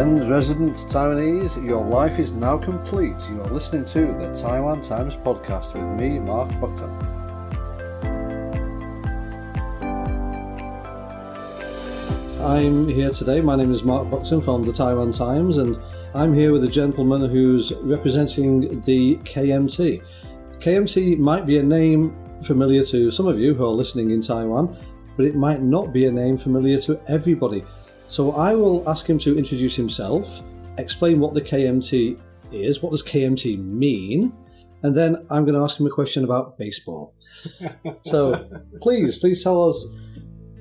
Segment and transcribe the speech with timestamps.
[0.00, 3.28] Friends, residents, Taiwanese, your life is now complete.
[3.28, 6.88] You are listening to the Taiwan Times podcast with me, Mark Buckton.
[12.40, 13.42] I'm here today.
[13.42, 15.78] My name is Mark Buckton from the Taiwan Times, and
[16.14, 20.02] I'm here with a gentleman who's representing the KMT.
[20.60, 24.78] KMT might be a name familiar to some of you who are listening in Taiwan,
[25.18, 27.66] but it might not be a name familiar to everybody.
[28.10, 30.42] So I will ask him to introduce himself,
[30.78, 32.18] explain what the KMT
[32.50, 34.32] is, what does KMT mean,
[34.82, 37.14] and then I'm going to ask him a question about baseball.
[38.02, 38.50] so
[38.82, 39.86] please, please tell us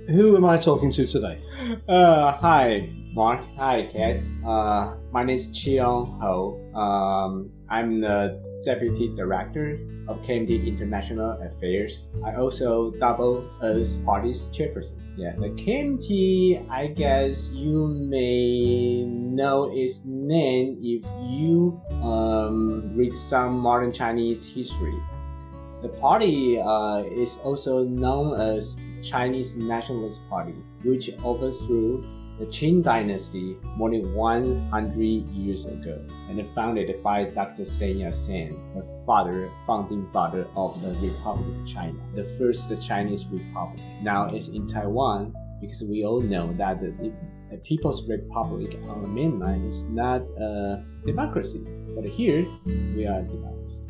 [0.09, 1.41] who am I talking to today?
[1.88, 3.41] Uh, hi, Mark.
[3.57, 4.18] Hi, Kat.
[4.45, 6.55] Uh, my name is Chih-Yung Ho.
[6.76, 12.09] Um, I'm the Deputy Director of KMT International Affairs.
[12.23, 14.98] I also double as party's chairperson.
[15.16, 23.60] Yeah, the KMT, I guess you may know its name if you um, read some
[23.60, 24.98] modern Chinese history.
[25.82, 32.04] The party uh, is also known as Chinese Nationalist Party, which overthrew
[32.40, 37.65] the Qing dynasty more than 100 years ago and founded by Dr.
[37.65, 43.82] Sun Yat-sen, the father, founding father of the Republic of China, the first Chinese republic.
[44.01, 47.12] Now it's in Taiwan because we all know that the,
[47.51, 52.48] the People's Republic on the mainland is not a democracy, but here
[52.95, 53.84] we are a democracy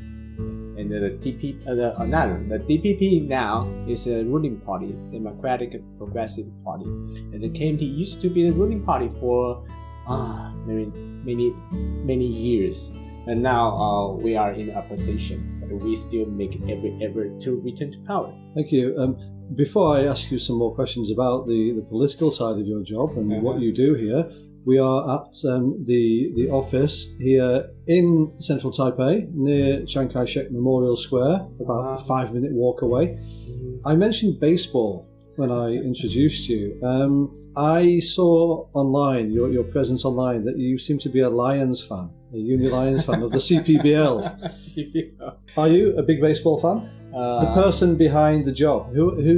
[0.79, 5.81] and the DP, uh, the, uh, no, the DPP now is a ruling party, Democratic
[5.97, 9.65] Progressive Party, and the KMT used to be the ruling party for
[10.07, 11.53] uh, many, many,
[12.05, 12.93] many years,
[13.27, 17.91] and now uh, we are in opposition, but we still make every effort to return
[17.91, 18.33] to power.
[18.55, 18.95] Thank you.
[18.97, 19.17] Um,
[19.55, 23.17] before I ask you some more questions about the, the political side of your job
[23.17, 23.41] and uh-huh.
[23.41, 24.31] what you do here,
[24.69, 30.95] we are at um, the the office here in central Taipei, near Chiang Kai-shek Memorial
[30.95, 33.17] Square, about a five-minute walk away.
[33.83, 36.79] I mentioned baseball when I introduced you.
[36.83, 37.11] Um,
[37.57, 42.11] I saw online your, your presence online that you seem to be a Lions fan,
[42.31, 44.17] a Uni Lions fan of the CPBL.
[44.65, 45.35] CPBL.
[45.57, 46.77] Are you a big baseball fan?
[47.11, 49.35] Uh, the person behind the job, who who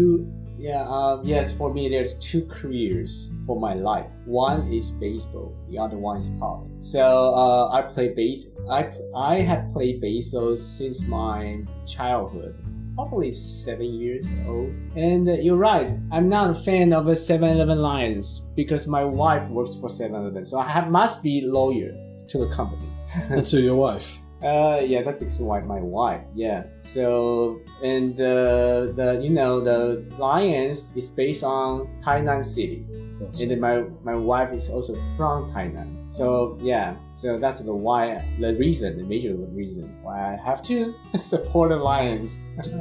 [0.61, 4.05] yeah, um, yes, for me, there's two careers for my life.
[4.25, 6.85] One is baseball, the other one is politics.
[6.91, 8.45] So uh, I play base.
[8.69, 12.55] I I have played baseball since my childhood,
[12.94, 14.73] probably seven years old.
[14.95, 19.49] And uh, you're right, I'm not a fan of a 7-Eleven Lions because my wife
[19.49, 21.91] works for 7-Eleven, so I have, must be loyal
[22.29, 22.88] to the company.
[23.29, 24.20] and to your wife.
[24.41, 26.22] Uh, yeah, that's because why my wife.
[26.34, 26.63] Yeah.
[26.81, 32.85] So and uh, the you know the Lions is based on Tainan City,
[33.22, 36.00] and then my my wife is also from Tainan.
[36.11, 40.94] So yeah, so that's the why the reason, the major reason why I have to
[41.16, 42.38] support the Lions.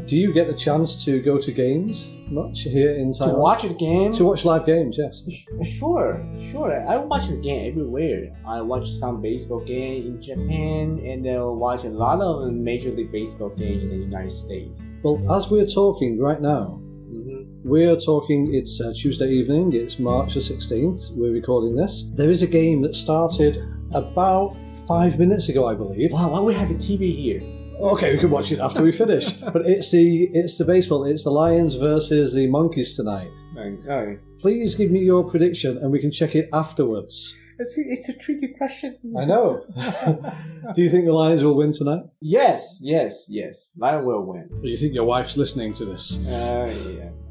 [0.06, 3.34] Do you get the chance to go to games much here in Taiwan?
[3.36, 4.12] To watch the game?
[4.14, 5.22] To watch live games, yes.
[5.78, 6.84] Sure, sure.
[6.88, 8.36] I watch the game everywhere.
[8.44, 13.12] I watch some baseball game in Japan, and then watch a lot of Major League
[13.12, 14.88] Baseball game in the United States.
[15.04, 16.82] Well, as we're talking right now,
[17.64, 22.10] we're talking, it's uh, Tuesday evening, it's March the 16th, we're recording this.
[22.14, 23.62] There is a game that started
[23.92, 24.56] about
[24.86, 26.12] five minutes ago, I believe.
[26.12, 27.40] Wow, why we have a TV here?
[27.80, 29.32] Okay, we can watch it after we finish.
[29.52, 31.04] but it's the it's the baseball.
[31.04, 33.30] It's the Lions versus the Monkeys tonight.
[33.86, 34.30] Nice.
[34.38, 37.36] Please give me your prediction, and we can check it afterwards.
[37.60, 38.96] It's a, it's a tricky question.
[39.18, 39.66] I know.
[40.74, 42.04] Do you think the Lions will win tonight?
[42.22, 43.72] Yes, yes, yes.
[43.76, 44.48] Lions will win.
[44.62, 46.16] Do you think your wife's listening to this?
[46.26, 46.74] Uh,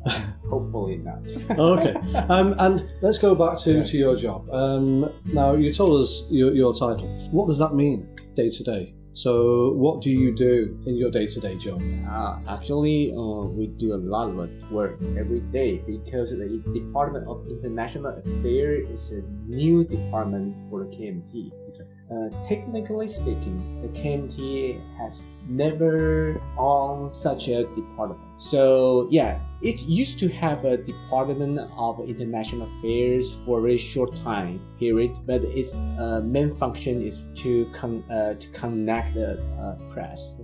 [0.05, 0.19] yeah.
[0.49, 1.27] Hopefully not.
[1.49, 1.95] okay.
[2.29, 3.83] Um, and let's go back to, yeah.
[3.83, 4.47] to your job.
[4.51, 7.07] Um, now, you told us your, your title.
[7.31, 8.93] What does that mean day to day?
[9.19, 11.83] So, what do you do in your day to day job?
[12.07, 17.45] Uh, actually, uh, we do a lot of work every day because the Department of
[17.49, 21.51] International Affairs is a new department for the KMT.
[22.11, 28.19] Uh, technically speaking, the KMT has never owned such a department.
[28.37, 34.15] So yeah, it used to have a department of international affairs for a very short
[34.15, 39.75] time period, but its uh, main function is to con- uh, to connect the uh,
[39.93, 40.35] press.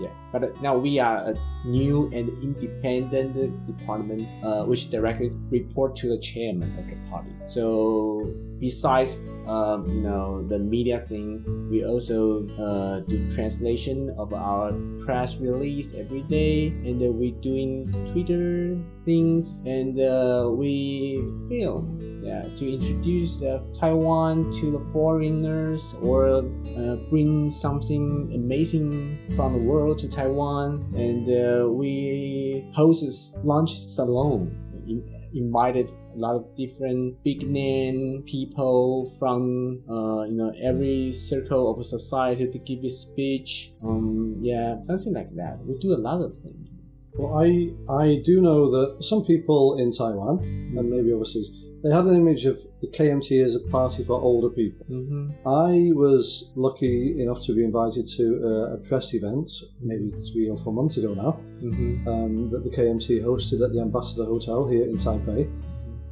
[0.00, 1.34] Yeah, but now we are a
[1.64, 7.30] new and independent department uh, which directly report to the chairman of the party.
[7.46, 11.48] So besides um, you know the media things.
[11.70, 14.72] We also uh, do translation of our
[15.04, 22.42] press release every day, and uh, we doing Twitter things, and uh, we film yeah
[22.42, 26.26] to introduce the Taiwan to the foreigners or
[26.76, 33.86] uh, bring something amazing from the world to Taiwan, and uh, we host a lunch
[33.88, 34.58] salon.
[35.34, 41.84] Invited a lot of different big name people from uh, you know every circle of
[41.84, 43.72] society to give a speech.
[43.82, 45.58] Um, yeah, something like that.
[45.64, 46.68] We do a lot of things.
[47.14, 50.38] Well, I I do know that some people in Taiwan
[50.76, 51.50] and maybe overseas
[51.82, 54.86] they had an image of the KMT as a party for older people.
[54.88, 55.30] Mm-hmm.
[55.44, 59.50] I was lucky enough to be invited to a, a press event
[59.80, 62.08] maybe three or four months ago now Mm-hmm.
[62.08, 65.48] um, that the KMT hosted at the Ambassador Hotel here in Taipei,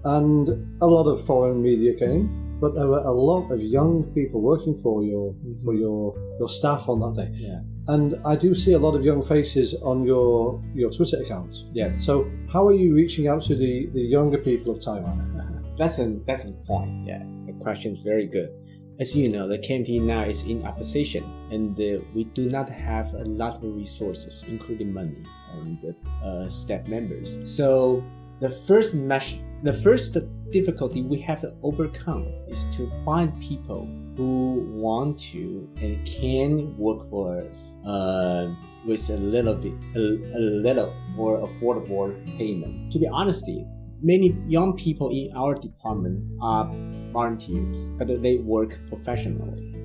[0.05, 0.49] and
[0.83, 2.47] a lot of foreign media came.
[2.61, 6.89] But there were a lot of young people working for your for your your staff
[6.91, 7.61] on that day, Yeah.
[7.89, 11.57] and I do see a lot of young faces on your your Twitter account.
[11.73, 11.91] Yeah.
[12.01, 15.17] So how are you reaching out to the, the younger people of Taiwan?
[15.79, 17.07] That's a that's the point.
[17.07, 18.51] Yeah, the question is very good.
[19.01, 23.15] As you know, the KMT now is in opposition, and uh, we do not have
[23.15, 25.23] a lot of resources, including money
[25.55, 25.79] and
[26.23, 27.39] uh, staff members.
[27.45, 28.05] So
[28.41, 30.17] the first mesh, the first
[30.51, 33.87] difficulty we have to overcome is to find people
[34.17, 38.53] who want to and can work for us uh,
[38.87, 42.91] with a little bit, a, a little more affordable payment.
[42.93, 43.49] To be honest,
[44.03, 46.65] many young people in our department are
[47.13, 49.81] volunteers, but they work professionally.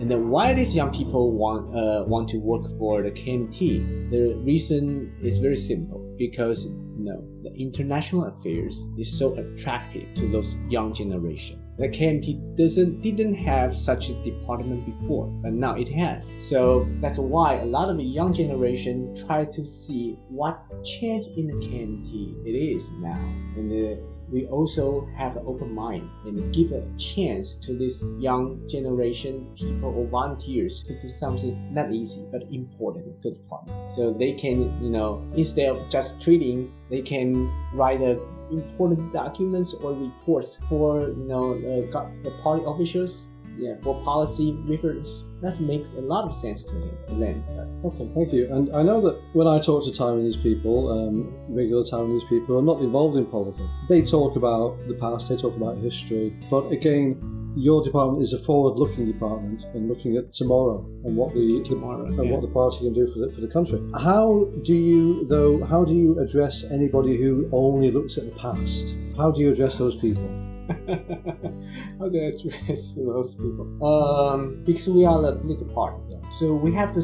[0.00, 4.10] And then why these young people want uh, want to work for the KMT?
[4.10, 6.72] The reason is very simple because
[7.10, 11.60] know the international affairs is so attractive to those young generation.
[11.78, 16.34] The KMT doesn't didn't have such a department before, but now it has.
[16.38, 21.46] So that's why a lot of the young generation try to see what change in
[21.46, 23.20] the KMT it is now,
[23.56, 24.00] and uh,
[24.30, 29.94] we also have an open mind and give a chance to this young generation people
[29.96, 33.92] or volunteers to do something not easy but important to the department.
[33.92, 39.74] So they can, you know, instead of just treating, they can write a important documents
[39.74, 43.26] or reports for you know the, the party officials
[43.60, 48.10] yeah for policy reference that makes a lot of sense to him to them Okay,
[48.14, 48.52] thank you.
[48.52, 52.58] And I know that when I talk to Taiwanese people, um, regular Taiwanese people who
[52.58, 56.36] are not involved in politics, they talk about the past, they talk about history.
[56.50, 61.62] But again, your department is a forward-looking department and looking at tomorrow and what the
[61.64, 62.30] tomorrow and yeah.
[62.30, 63.80] what the party can do for the, for the country.
[63.98, 65.64] How do you though?
[65.64, 68.94] How do you address anybody who only looks at the past?
[69.16, 70.49] How do you address those people?
[71.98, 73.84] How do I address those people?
[73.84, 75.98] Um, because we are the political party,
[76.38, 77.02] so we have to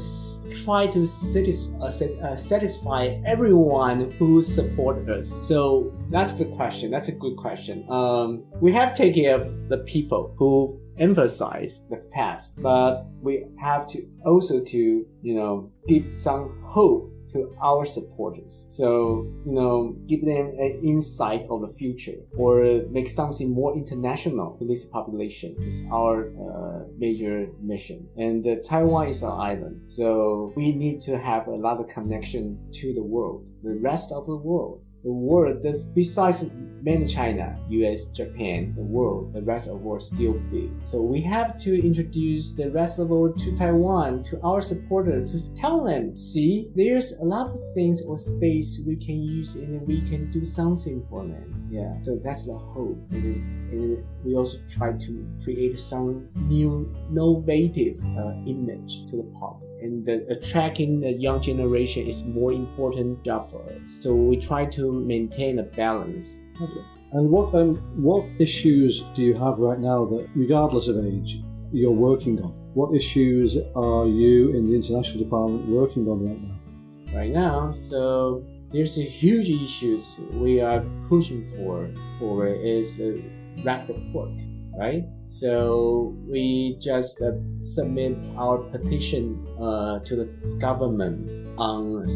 [0.64, 1.02] try to
[1.80, 5.28] uh, uh, satisfy everyone who support us.
[5.48, 6.90] So that's the question.
[6.92, 7.84] That's a good question.
[7.90, 13.46] Um, we have to take care of the people who emphasize the past, but we
[13.58, 18.68] have to also to you know give some hope to our supporters.
[18.70, 24.56] So, you know, give them an insight of the future or make something more international
[24.58, 28.08] to this population is our uh, major mission.
[28.16, 32.58] And uh, Taiwan is an island, so we need to have a lot of connection
[32.74, 34.85] to the world, the rest of the world.
[35.06, 36.42] The world does besides
[36.82, 40.70] mainland China, US, Japan, the world, the rest of the world still big.
[40.84, 45.30] So we have to introduce the rest of the world to Taiwan, to our supporters,
[45.30, 49.80] to tell them, see, there's a lot of things or space we can use and
[49.86, 51.68] we can do something for them.
[51.70, 52.02] Yeah.
[52.02, 52.98] So that's the hope.
[53.12, 59.16] And, then- and then we also try to create some new, innovative uh, image to
[59.16, 59.66] the public.
[59.80, 63.90] And the attracting the young generation is more important job for us.
[64.02, 66.44] So we try to maintain a balance.
[67.12, 71.90] And what um, what issues do you have right now that, regardless of age, you're
[71.90, 72.52] working on?
[72.74, 76.56] What issues are you in the international department working on right now?
[77.16, 77.72] right now.
[77.72, 83.16] So there's a huge issues we are pushing for for is uh,
[83.64, 84.30] the pork,
[84.76, 85.04] right?
[85.24, 92.06] So we just uh, submit our petition uh, to the government on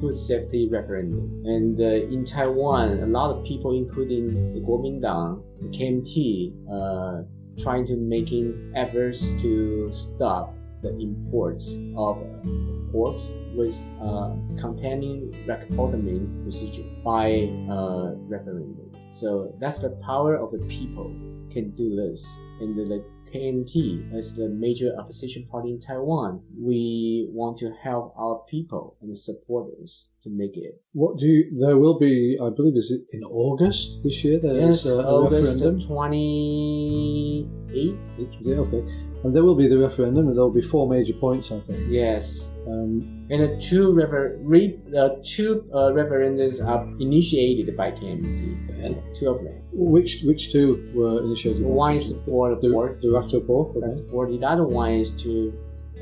[0.00, 1.42] food safety referendum.
[1.44, 7.22] And uh, in Taiwan, a lot of people, including the Kuomintang, the KMT, uh,
[7.62, 16.42] trying to making efforts to stop the imports of the porks with uh, containing ractopamine
[16.42, 19.04] procedure by uh, referendums.
[19.12, 21.14] So that's the power of the people
[21.50, 22.40] can do this.
[22.60, 23.02] And the,
[23.32, 29.10] KMT, as the major opposition party in Taiwan, we want to help our people and
[29.10, 30.82] the supporters to make it.
[30.92, 34.38] What do you, there will be, I believe, is it in August this year?
[34.40, 35.86] There's Yes, a, a August referendum.
[35.86, 37.96] 28.
[38.40, 38.82] Yeah, okay.
[39.22, 41.80] And there will be the referendum, and there will be four major points, I think.
[41.88, 48.84] Yes, Um, and the two refer- re- uh, two uh, referendums are initiated by KMT.
[48.84, 49.54] And Two of them.
[49.72, 51.62] which which two were initiated?
[51.64, 53.00] One is for the the, pork.
[53.02, 53.68] the Racto pork.
[53.76, 53.94] Okay.
[54.12, 55.52] Or the other one is to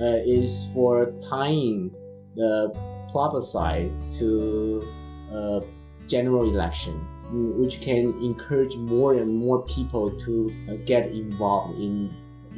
[0.00, 1.90] uh, is for tying
[2.36, 2.52] the
[3.10, 4.82] plebiscite to
[5.32, 5.60] a
[6.06, 6.94] general election,
[7.60, 10.32] which can encourage more and more people to
[10.70, 12.10] uh, get involved in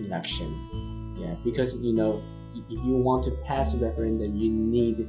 [0.07, 1.17] election.
[1.19, 2.23] Yeah, because you know,
[2.55, 5.07] if you want to pass a referendum, you need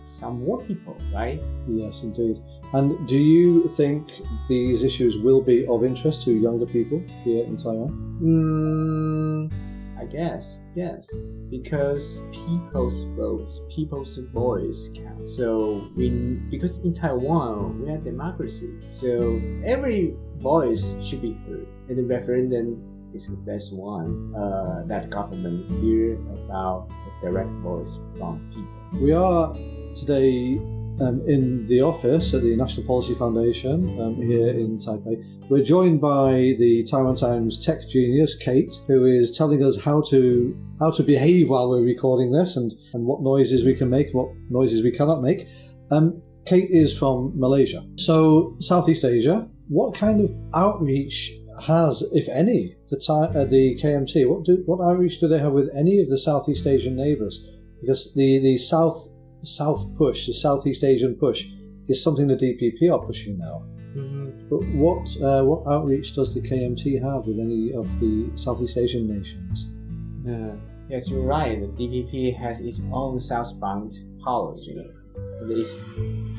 [0.00, 1.40] some more people, right?
[1.66, 2.40] Yes, indeed.
[2.72, 4.10] And do you think
[4.48, 8.18] these issues will be of interest to younger people here in Taiwan?
[8.22, 11.08] Mm, I guess, yes,
[11.50, 15.28] because people's votes, people's voice count.
[15.28, 16.10] So we,
[16.50, 22.97] because in Taiwan we have democracy, so every voice should be heard, and the referendum
[23.18, 26.88] is the best one uh, that government hear about
[27.20, 29.02] direct voice from people.
[29.02, 29.52] We are
[29.92, 30.58] today
[31.00, 35.16] um, in the office at the National Policy Foundation um, here in Taipei.
[35.50, 40.56] We're joined by the Taiwan Times tech genius Kate, who is telling us how to
[40.78, 44.28] how to behave while we're recording this and, and what noises we can make, what
[44.48, 45.48] noises we cannot make.
[45.90, 49.48] Um, Kate is from Malaysia, so Southeast Asia.
[49.68, 54.28] What kind of outreach has, if any, the uh, the KMT?
[54.28, 57.44] What do what outreach do they have with any of the Southeast Asian neighbours?
[57.80, 59.08] Because the the South
[59.42, 61.46] South push, the Southeast Asian push,
[61.88, 63.64] is something the DPP are pushing now.
[64.50, 69.08] But what uh, what outreach does the KMT have with any of the Southeast Asian
[69.08, 69.66] nations?
[70.26, 70.56] Uh,
[70.88, 71.60] yes, you're right.
[71.60, 74.76] The DPP has its own southbound policy.
[75.42, 75.76] It's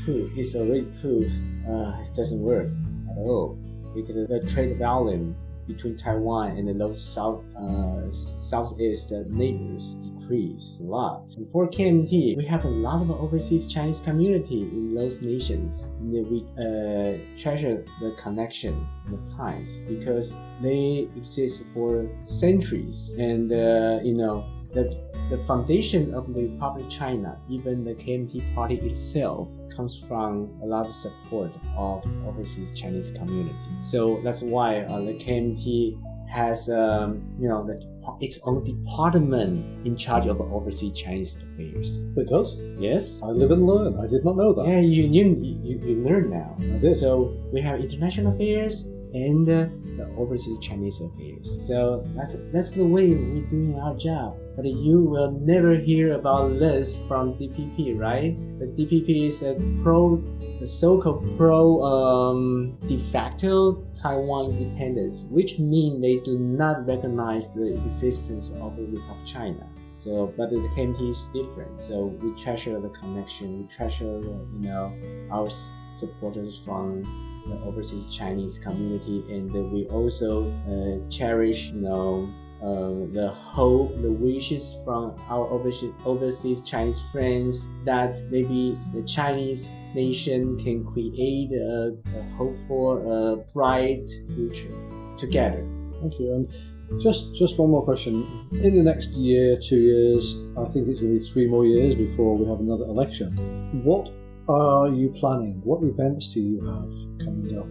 [0.03, 0.31] true.
[0.35, 1.31] It's already proved
[1.67, 2.69] uh, it doesn't work
[3.11, 3.57] at all
[3.93, 5.35] because the trade volume
[5.69, 11.31] between Taiwan and those south uh, southeast neighbors decreased a lot.
[11.37, 15.91] And for KMT, we have a lot of overseas Chinese community in those nations.
[15.99, 23.15] And we uh, treasure the connection the ties because they exist for centuries.
[23.19, 28.55] And uh, you know the the foundation of the Republic of China, even the KMT
[28.55, 33.55] party itself, comes from a lot of support of overseas Chinese community.
[33.81, 37.77] So that's why uh, the KMT has, um, you know, the,
[38.21, 42.01] its own department in charge of overseas Chinese affairs.
[42.17, 42.57] It does.
[42.79, 43.21] Yes.
[43.21, 43.99] I live and learn.
[43.99, 44.67] I did not know that.
[44.67, 46.55] Yeah, you you, you, you learn now.
[46.59, 46.97] I did.
[46.97, 51.67] So we have international affairs and uh, the overseas Chinese affairs.
[51.67, 54.37] So that's that's the way we're doing our job.
[54.55, 58.35] But you will never hear about this from DPP, right?
[58.59, 60.17] The DPP is a pro,
[60.59, 67.73] the so-called pro um, de facto Taiwan independence, which means they do not recognize the
[67.73, 69.65] existence of the Republic of China.
[69.95, 71.81] So, but the KMT is different.
[71.81, 73.61] So we treasure the connection.
[73.61, 74.93] We treasure, you know,
[75.29, 75.49] our
[75.93, 77.03] supporters from
[77.47, 82.29] the overseas Chinese community, and we also uh, cherish, you know,
[82.61, 89.71] uh, the hope, the wishes from our overseas, overseas Chinese friends that maybe the Chinese
[89.95, 94.71] nation can create a, a hopeful, uh, bright future
[95.17, 95.65] together.
[96.01, 96.33] Thank you.
[96.33, 98.25] And just just one more question.
[98.51, 101.95] In the next year, two years, I think it's going to be three more years
[101.95, 103.81] before we have another election.
[103.83, 104.11] What
[104.49, 105.61] are you planning?
[105.63, 106.91] What events do you have
[107.23, 107.67] coming up?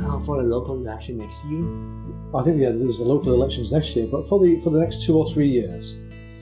[0.00, 1.64] Uh, for the local election next year,
[2.34, 5.04] I think yeah, there's the local elections next year, but for the for the next
[5.04, 5.92] two or three years,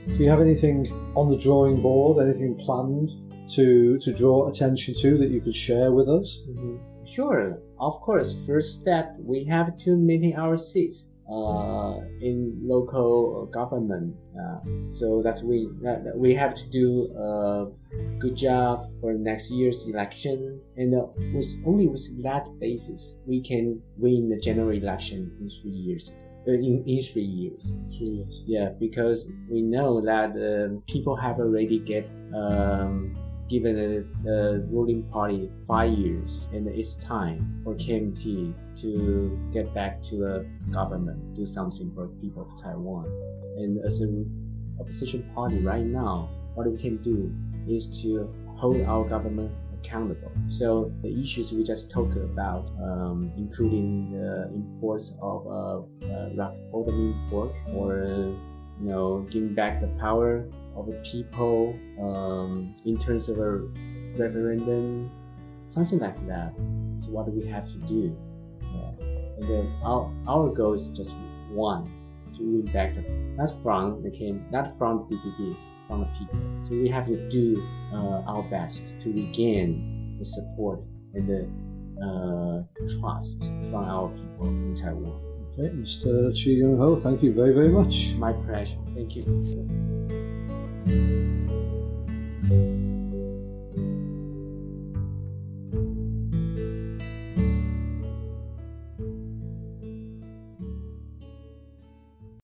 [0.07, 2.25] do you have anything on the drawing board?
[2.25, 3.11] Anything planned
[3.49, 6.41] to to draw attention to that you could share with us?
[7.05, 8.33] Sure, of course.
[8.47, 14.15] First step, we have to maintain our seats uh, in local government.
[14.37, 17.67] Uh, so that's we that, that we have to do a
[18.19, 23.81] good job for next year's election, and uh, with only with that basis, we can
[23.97, 26.15] win the general election in three years.
[26.45, 27.73] Uh, in, in three years.
[27.97, 28.43] Three years.
[28.45, 33.15] Yeah, because we know that uh, people have already get um,
[33.53, 33.75] given
[34.23, 40.45] the, ruling party five years, and it's time for KMT to get back to the
[40.71, 43.05] government, do something for the people of Taiwan.
[43.57, 44.15] And as an
[44.79, 47.31] opposition party right now, what we can do
[47.67, 50.31] is to hold our government accountable.
[50.47, 57.29] So the issues we just talked about, um, including the imports of uh, uh, ractopamine
[57.29, 58.33] pork, or
[58.81, 60.43] you know, giving back the power
[60.75, 63.57] of the people um, in terms of a
[64.17, 65.11] referendum,
[65.67, 66.53] something like that.
[66.97, 68.15] Is what we have to do.
[68.61, 69.05] Yeah.
[69.37, 71.13] And then our our goal is just
[71.49, 71.91] one
[72.37, 73.01] to win back the
[73.35, 75.55] not from the came not from the DPP
[75.87, 76.39] from the people.
[76.63, 77.61] So we have to do
[77.91, 80.79] uh, our best to regain the support
[81.13, 81.41] and the
[82.01, 82.63] uh,
[82.99, 85.19] trust from our people in Taiwan.
[85.53, 86.33] Okay, Mr.
[86.33, 88.15] Chih-Yung Ho, thank you very, very much.
[88.15, 88.77] My pleasure.
[88.95, 89.23] Thank you
[90.85, 92.72] thank you